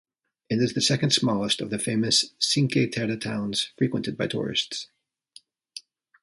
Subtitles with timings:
[0.49, 4.87] It is the second smallest of the famous Cinque Terre towns frequented by tourists.